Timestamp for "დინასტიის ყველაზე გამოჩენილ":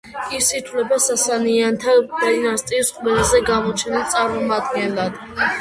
2.23-4.09